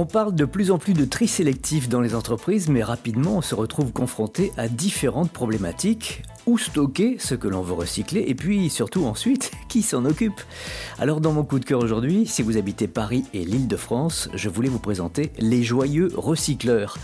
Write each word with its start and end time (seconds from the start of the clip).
On 0.00 0.06
parle 0.06 0.32
de 0.32 0.44
plus 0.44 0.70
en 0.70 0.78
plus 0.78 0.94
de 0.94 1.04
tri 1.04 1.26
sélectif 1.26 1.88
dans 1.88 2.00
les 2.00 2.14
entreprises, 2.14 2.68
mais 2.68 2.84
rapidement 2.84 3.38
on 3.38 3.42
se 3.42 3.56
retrouve 3.56 3.90
confronté 3.90 4.52
à 4.56 4.68
différentes 4.68 5.32
problématiques. 5.32 6.22
Où 6.46 6.56
stocker 6.56 7.16
ce 7.18 7.34
que 7.34 7.48
l'on 7.48 7.62
veut 7.62 7.72
recycler 7.72 8.24
et 8.28 8.36
puis 8.36 8.70
surtout 8.70 9.06
ensuite, 9.06 9.50
qui 9.68 9.82
s'en 9.82 10.04
occupe? 10.04 10.40
Alors 11.00 11.20
dans 11.20 11.32
mon 11.32 11.42
coup 11.42 11.58
de 11.58 11.64
cœur 11.64 11.80
aujourd'hui, 11.80 12.26
si 12.26 12.42
vous 12.42 12.56
habitez 12.56 12.86
Paris 12.86 13.24
et 13.34 13.44
l'île 13.44 13.66
de 13.66 13.76
France, 13.76 14.28
je 14.34 14.48
voulais 14.48 14.68
vous 14.68 14.78
présenter 14.78 15.32
les 15.36 15.64
joyeux 15.64 16.12
recycleurs. 16.14 16.96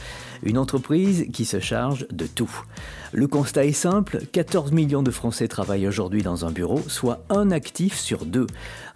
Une 0.45 0.59
entreprise 0.59 1.27
qui 1.33 1.47
se 1.47 1.59
charge 1.59 2.07
de 2.13 2.27
tout. 2.27 2.51
Le 3.13 3.27
constat 3.27 3.65
est 3.65 3.73
simple, 3.73 4.21
14 4.31 4.73
millions 4.73 5.03
de 5.03 5.11
Français 5.11 5.49
travaillent 5.49 5.89
aujourd'hui 5.89 6.23
dans 6.23 6.45
un 6.45 6.51
bureau, 6.51 6.83
soit 6.87 7.25
un 7.31 7.51
actif 7.51 7.99
sur 7.99 8.27
deux. 8.27 8.47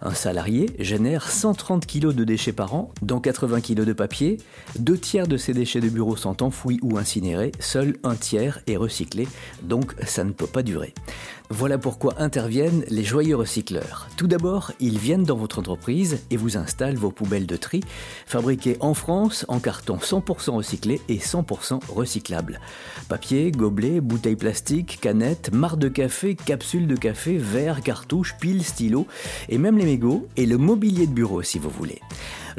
Un 0.01 0.13
salarié 0.13 0.67
génère 0.77 1.27
130 1.27 1.87
kg 1.87 2.13
de 2.13 2.23
déchets 2.23 2.53
par 2.53 2.75
an, 2.75 2.91
dont 3.01 3.19
80 3.19 3.61
kg 3.61 3.83
de 3.83 3.93
papier. 3.93 4.37
Deux 4.77 4.97
tiers 4.97 5.27
de 5.27 5.37
ces 5.37 5.53
déchets 5.53 5.81
de 5.81 5.89
bureau 5.89 6.15
sont 6.15 6.43
enfouis 6.43 6.79
ou 6.83 6.99
incinérés, 6.99 7.51
seul 7.59 7.95
un 8.03 8.15
tiers 8.15 8.59
est 8.67 8.77
recyclé, 8.77 9.27
donc 9.63 9.95
ça 10.05 10.23
ne 10.23 10.31
peut 10.31 10.47
pas 10.47 10.61
durer. 10.61 10.93
Voilà 11.51 11.79
pourquoi 11.79 12.13
interviennent 12.21 12.83
les 12.89 13.03
joyeux 13.03 13.35
recycleurs. 13.35 14.07
Tout 14.17 14.27
d'abord, 14.27 14.71
ils 14.79 14.99
viennent 14.99 15.23
dans 15.23 15.35
votre 15.35 15.57
entreprise 15.57 16.19
et 16.29 16.37
vous 16.37 16.57
installent 16.57 16.95
vos 16.95 17.09
poubelles 17.09 17.47
de 17.47 17.55
tri, 17.55 17.83
fabriquées 18.27 18.77
en 18.81 18.93
France 18.93 19.45
en 19.47 19.59
carton 19.59 19.97
100% 19.97 20.51
recyclé 20.51 21.01
et 21.09 21.17
100% 21.17 21.79
recyclable. 21.89 22.59
Papier, 23.07 23.51
gobelet, 23.51 23.99
bouteilles 23.99 24.35
plastiques, 24.35 24.99
canettes, 25.01 25.51
marre 25.51 25.77
de 25.77 25.87
café, 25.87 26.35
capsules 26.35 26.85
de 26.85 26.95
café, 26.95 27.39
verres, 27.39 27.81
cartouches, 27.81 28.35
piles, 28.39 28.63
stylos 28.63 29.07
et 29.49 29.57
même 29.57 29.79
les 29.79 29.85
mégots 29.85 30.27
et 30.37 30.45
le 30.45 30.59
mobilier 30.59 31.07
de 31.07 31.13
bureau 31.13 31.41
si 31.41 31.57
vous 31.57 31.71
voulez. 31.71 31.99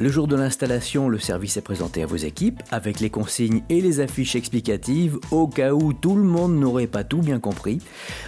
Le 0.01 0.09
jour 0.09 0.27
de 0.27 0.35
l'installation, 0.35 1.11
le 1.11 1.19
service 1.19 1.59
est 1.59 1.61
présenté 1.61 2.03
à 2.03 2.07
vos 2.07 2.17
équipes 2.17 2.63
avec 2.71 3.01
les 3.01 3.11
consignes 3.11 3.63
et 3.69 3.83
les 3.83 4.01
affiches 4.01 4.35
explicatives 4.35 5.19
au 5.30 5.47
cas 5.47 5.74
où 5.74 5.93
tout 5.93 6.16
le 6.16 6.23
monde 6.23 6.59
n'aurait 6.59 6.87
pas 6.87 7.05
tout 7.05 7.21
bien 7.21 7.38
compris. 7.38 7.83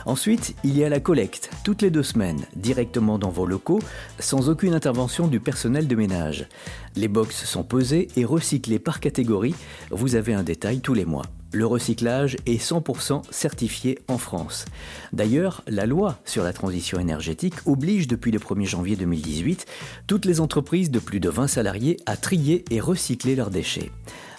Ensuite, 0.04 0.54
il 0.64 0.76
y 0.76 0.84
a 0.84 0.90
la 0.90 1.00
collecte 1.00 1.48
toutes 1.64 1.80
les 1.80 1.90
deux 1.90 2.02
semaines, 2.02 2.44
directement 2.56 3.18
dans 3.18 3.30
vos 3.30 3.46
locaux, 3.46 3.80
sans 4.18 4.50
aucune 4.50 4.74
intervention 4.74 5.28
du 5.28 5.40
personnel 5.40 5.88
de 5.88 5.96
ménage. 5.96 6.46
Les 6.94 7.08
box 7.08 7.46
sont 7.46 7.64
posées 7.64 8.08
et 8.16 8.26
recyclées 8.26 8.78
par 8.78 9.00
catégorie. 9.00 9.54
Vous 9.90 10.14
avez 10.14 10.34
un 10.34 10.42
détail 10.42 10.80
tous 10.82 10.92
les 10.92 11.06
mois 11.06 11.24
le 11.52 11.66
recyclage 11.66 12.36
est 12.46 12.62
100% 12.62 13.22
certifié 13.30 13.98
en 14.08 14.18
France. 14.18 14.64
D'ailleurs, 15.12 15.62
la 15.66 15.86
loi 15.86 16.18
sur 16.24 16.42
la 16.42 16.52
transition 16.52 16.98
énergétique 16.98 17.54
oblige 17.66 18.08
depuis 18.08 18.30
le 18.30 18.38
1er 18.38 18.66
janvier 18.66 18.96
2018 18.96 19.66
toutes 20.06 20.24
les 20.24 20.40
entreprises 20.40 20.90
de 20.90 20.98
plus 20.98 21.20
de 21.20 21.28
20 21.28 21.46
salariés 21.46 21.98
à 22.06 22.16
trier 22.16 22.64
et 22.70 22.80
recycler 22.80 23.36
leurs 23.36 23.50
déchets. 23.50 23.90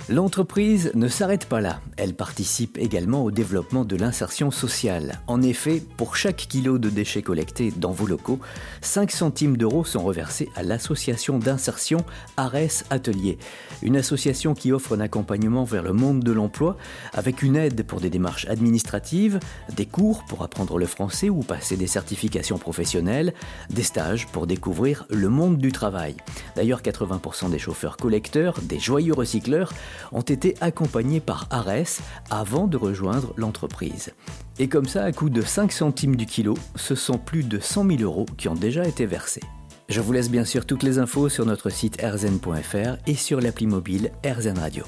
L'entreprise 0.10 0.92
ne 0.96 1.08
s'arrête 1.08 1.46
pas 1.46 1.62
là, 1.62 1.80
elle 1.96 2.14
participe 2.14 2.78
également 2.78 3.24
au 3.24 3.32
développement 3.32 3.86
de 3.86 3.96
l'insertion 3.96 4.52
sociale. 4.52 5.22
En 5.28 5.42
effet, 5.42 5.82
pour 5.96 6.18
chaque 6.18 6.36
kilo 6.36 6.78
de 6.78 6.90
déchets 6.90 7.22
collectés 7.22 7.72
dans 7.78 7.92
vos 7.92 8.06
locaux, 8.06 8.40
5 8.82 9.10
centimes 9.12 9.56
d'euros 9.56 9.86
sont 9.86 10.04
reversés 10.04 10.50
à 10.58 10.64
l'association 10.64 11.40
d'insertion 11.40 12.04
Ares 12.36 12.84
Atelier, 12.90 13.38
une 13.82 13.96
association 13.96 14.54
qui 14.54 14.74
offre 14.74 14.94
un 14.94 15.00
accompagnement 15.00 15.64
vers 15.64 15.84
le 15.84 15.94
monde 15.94 16.22
de 16.22 16.34
l'emploi 16.34 16.76
avec 17.14 17.42
une 17.42 17.56
aide 17.56 17.84
pour 17.84 18.02
des 18.02 18.10
démarches 18.10 18.46
administratives, 18.50 19.40
des 19.74 19.86
cours 19.86 20.26
pour 20.26 20.44
apprendre 20.44 20.78
le 20.80 20.86
français 20.86 21.30
ou 21.30 21.44
passer 21.44 21.78
des 21.78 21.88
certifications 21.88 22.58
professionnelles, 22.58 23.34
des 23.70 23.84
stages 23.84 24.28
pour 24.28 24.48
découvrir 24.48 25.06
le 25.10 25.30
monde 25.30 25.60
du 25.60 25.72
travail. 25.72 26.18
D'ailleurs, 26.58 26.82
80% 26.82 27.50
des 27.50 27.60
chauffeurs 27.60 27.96
collecteurs, 27.96 28.60
des 28.62 28.80
joyeux 28.80 29.14
recycleurs, 29.14 29.72
ont 30.12 30.22
été 30.22 30.56
accompagnés 30.62 31.20
par 31.20 31.48
Ares 31.50 32.02
avant 32.30 32.68
de 32.68 32.78
rejoindre 32.78 33.34
l'entreprise. 33.38 34.14
Et 34.60 34.68
comme 34.68 34.88
ça, 34.88 35.04
à 35.04 35.12
coût 35.12 35.30
de 35.30 35.42
5 35.42 35.72
centimes 35.72 36.16
du 36.16 36.26
kilo, 36.26 36.56
ce 36.76 36.96
sont 36.96 37.18
plus 37.18 37.44
de 37.44 37.60
100 37.60 37.88
000 37.88 38.02
euros 38.02 38.26
qui 38.38 38.48
ont 38.48 38.56
déjà 38.56 38.86
été 38.86 39.06
versés. 39.06 39.44
Je 39.90 40.02
vous 40.02 40.14
laisse 40.14 40.30
bien 40.30 40.46
sûr 40.46 40.66
toutes 40.66 40.84
les 40.84 41.00
infos 41.00 41.30
sur 41.30 41.46
notre 41.46 41.70
site 41.70 42.02
rzn.fr 42.02 42.98
et 43.06 43.16
sur 43.16 43.42
l'appli 43.42 43.68
mobile 43.68 44.12
RZN 44.26 44.58
Radio. 44.58 44.86